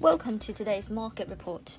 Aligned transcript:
Welcome 0.00 0.38
to 0.38 0.54
today's 0.54 0.88
market 0.88 1.28
report. 1.28 1.76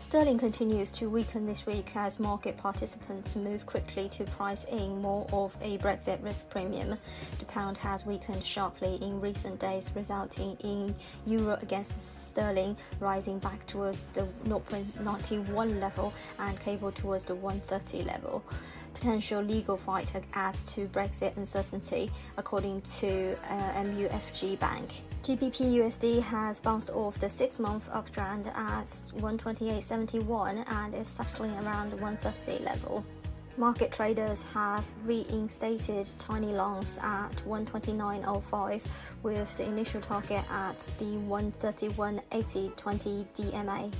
Sterling 0.00 0.36
continues 0.36 0.90
to 0.92 1.08
weaken 1.08 1.46
this 1.46 1.64
week 1.64 1.96
as 1.96 2.20
market 2.20 2.58
participants 2.58 3.34
move 3.34 3.64
quickly 3.64 4.10
to 4.10 4.24
price 4.24 4.64
in 4.64 5.00
more 5.00 5.26
of 5.32 5.56
a 5.62 5.78
Brexit 5.78 6.22
risk 6.22 6.50
premium. 6.50 6.98
The 7.38 7.46
pound 7.46 7.78
has 7.78 8.04
weakened 8.04 8.44
sharply 8.44 8.96
in 8.96 9.18
recent 9.18 9.58
days, 9.58 9.90
resulting 9.94 10.58
in 10.62 10.94
euro 11.24 11.58
against 11.62 12.25
sterling 12.36 12.76
rising 13.00 13.38
back 13.38 13.66
towards 13.66 14.08
the 14.08 14.28
0.91 14.46 15.80
level 15.80 16.12
and 16.38 16.60
cable 16.60 16.92
towards 16.92 17.24
the 17.24 17.34
130 17.34 18.02
level. 18.02 18.44
Potential 18.92 19.40
legal 19.42 19.78
fight 19.78 20.12
adds 20.34 20.62
to 20.74 20.86
Brexit 20.88 21.34
uncertainty, 21.38 22.10
according 22.36 22.82
to 23.00 23.34
uh, 23.48 23.72
MUFG 23.84 24.58
Bank. 24.58 25.02
GBP 25.22 25.76
USD 25.80 26.20
has 26.22 26.60
bounced 26.60 26.90
off 26.90 27.18
the 27.18 27.28
six 27.28 27.58
month 27.58 27.88
uptrend 27.90 28.46
at 28.54 28.88
128.71 29.16 30.70
and 30.70 30.94
is 30.94 31.08
settling 31.08 31.54
around 31.64 31.90
the 31.90 31.96
130 31.96 32.62
level. 32.62 33.04
Market 33.58 33.90
traders 33.90 34.42
have 34.52 34.84
reinstated 35.06 36.06
tiny 36.18 36.52
longs 36.52 36.98
at 37.02 37.30
129.05 37.48 38.82
with 39.22 39.56
the 39.56 39.64
initial 39.64 40.00
target 40.02 40.44
at 40.50 40.78
the 40.98 41.16
131.80 41.26 42.76
20 42.76 43.26
DMA. 43.34 43.92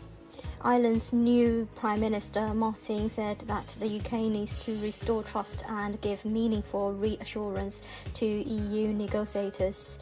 Ireland's 0.60 1.14
new 1.14 1.66
Prime 1.74 2.00
Minister 2.00 2.52
Martin 2.52 3.08
said 3.08 3.38
that 3.46 3.68
the 3.80 3.98
UK 3.98 4.12
needs 4.30 4.58
to 4.58 4.78
restore 4.82 5.22
trust 5.22 5.64
and 5.70 5.98
give 6.02 6.26
meaningful 6.26 6.92
reassurance 6.92 7.80
to 8.12 8.26
EU 8.26 8.88
negotiators. 8.88 9.98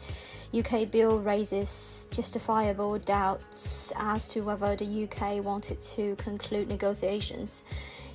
UK 0.53 0.91
bill 0.91 1.19
raises 1.19 2.07
justifiable 2.11 2.99
doubts 2.99 3.93
as 3.95 4.27
to 4.29 4.41
whether 4.41 4.75
the 4.75 5.03
UK 5.07 5.43
wanted 5.43 5.79
to 5.81 6.15
conclude 6.17 6.67
negotiations. 6.67 7.63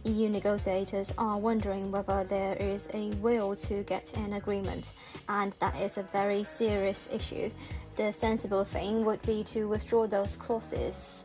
EU 0.04 0.28
negotiators 0.28 1.12
are 1.18 1.38
wondering 1.38 1.90
whether 1.90 2.24
there 2.24 2.56
is 2.56 2.88
a 2.94 3.10
will 3.16 3.54
to 3.56 3.82
get 3.84 4.12
an 4.16 4.34
agreement, 4.34 4.92
and 5.28 5.54
that 5.60 5.76
is 5.80 5.98
a 5.98 6.02
very 6.04 6.44
serious 6.44 7.08
issue. 7.12 7.50
The 7.96 8.12
sensible 8.12 8.64
thing 8.64 9.04
would 9.04 9.22
be 9.22 9.44
to 9.44 9.68
withdraw 9.68 10.06
those 10.06 10.36
clauses. 10.36 11.24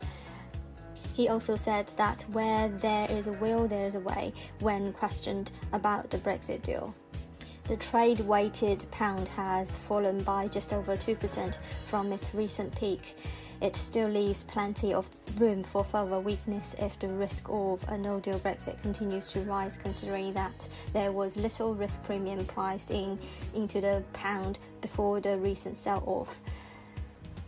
He 1.14 1.28
also 1.28 1.56
said 1.56 1.90
that 1.96 2.22
where 2.32 2.68
there 2.68 3.10
is 3.10 3.26
a 3.26 3.32
will, 3.32 3.66
there 3.66 3.86
is 3.86 3.94
a 3.94 4.00
way 4.00 4.34
when 4.60 4.92
questioned 4.92 5.50
about 5.72 6.10
the 6.10 6.18
Brexit 6.18 6.62
deal. 6.62 6.94
The 7.68 7.76
trade 7.76 8.20
weighted 8.20 8.88
pound 8.92 9.26
has 9.28 9.74
fallen 9.74 10.22
by 10.22 10.46
just 10.46 10.72
over 10.72 10.96
2% 10.96 11.58
from 11.88 12.12
its 12.12 12.32
recent 12.32 12.72
peak. 12.76 13.16
It 13.60 13.74
still 13.74 14.08
leaves 14.08 14.44
plenty 14.44 14.94
of 14.94 15.10
room 15.36 15.64
for 15.64 15.82
further 15.82 16.20
weakness 16.20 16.76
if 16.78 16.96
the 17.00 17.08
risk 17.08 17.46
of 17.48 17.82
a 17.88 17.98
no 17.98 18.20
deal 18.20 18.38
Brexit 18.38 18.80
continues 18.82 19.32
to 19.32 19.40
rise, 19.40 19.76
considering 19.76 20.32
that 20.34 20.68
there 20.92 21.10
was 21.10 21.36
little 21.36 21.74
risk 21.74 22.04
premium 22.04 22.44
priced 22.46 22.92
in 22.92 23.18
into 23.52 23.80
the 23.80 24.04
pound 24.12 24.60
before 24.80 25.20
the 25.20 25.36
recent 25.36 25.76
sell 25.76 26.04
off. 26.06 26.40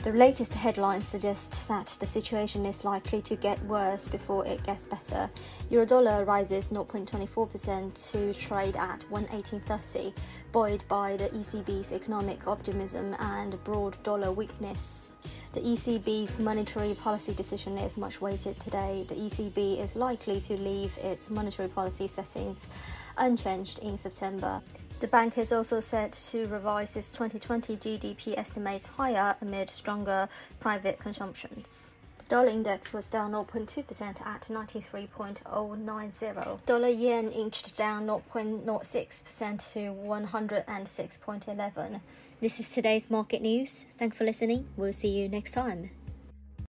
The 0.05 0.13
latest 0.13 0.55
headlines 0.55 1.09
suggest 1.09 1.67
that 1.67 1.97
the 1.99 2.07
situation 2.07 2.65
is 2.65 2.85
likely 2.85 3.21
to 3.23 3.35
get 3.35 3.61
worse 3.65 4.07
before 4.07 4.47
it 4.47 4.63
gets 4.63 4.87
better. 4.87 5.29
Eurodollar 5.73 6.25
rises 6.25 6.69
0.24% 6.69 8.13
to 8.13 8.33
trade 8.35 8.77
at 8.77 9.01
118.30, 9.11 10.15
buoyed 10.53 10.85
by 10.89 11.17
the 11.17 11.29
ECB's 11.31 11.91
economic 11.91 12.47
optimism 12.47 13.17
and 13.19 13.63
broad 13.65 14.01
dollar 14.05 14.31
weakness. 14.31 15.15
The 15.53 15.61
ECB's 15.61 16.39
monetary 16.39 16.95
policy 16.95 17.35
decision 17.35 17.77
is 17.77 17.97
much 17.97 18.21
weighted 18.21 18.61
today. 18.61 19.05
The 19.09 19.17
ECB 19.17 19.83
is 19.83 19.97
likely 19.97 20.41
to 20.43 20.57
leave 20.57 20.97
its 20.99 21.29
monetary 21.29 21.69
policy 21.69 22.07
settings 22.07 22.69
unchanged 23.17 23.81
in 23.81 23.99
September. 23.99 24.63
The 25.01 25.07
bank 25.07 25.39
is 25.39 25.53
also 25.53 25.79
set 25.79 26.11
to 26.31 26.49
revise 26.49 26.97
its 26.97 27.13
2020 27.13 27.77
GDP 27.77 28.37
estimates 28.37 28.87
higher 28.87 29.37
amid 29.41 29.71
stronger 29.71 30.29
private 30.59 30.99
consumptions. 30.99 31.95
The 32.19 32.25
dollar 32.25 32.49
index 32.49 32.93
was 32.93 33.07
down 33.07 33.31
0.2% 33.31 34.27
at 34.27 34.49
93.090. 34.51 36.67
Dollar 36.67 36.89
yen 36.89 37.31
inched 37.31 37.77
down 37.77 38.09
0.06% 38.09 39.73
to 39.73 39.79
106.11. 39.79 42.01
This 42.41 42.59
is 42.59 42.69
today's 42.69 43.09
market 43.09 43.41
news. 43.41 43.87
Thanks 43.99 44.19
for 44.19 44.25
listening. 44.25 44.67
We'll 44.77 44.93
see 44.93 45.11
you 45.11 45.29
next 45.29 45.53
time. 45.53 45.91